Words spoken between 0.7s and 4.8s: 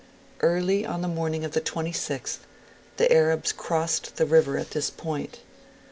on the morning of the 26th, the Arabs crossed the river at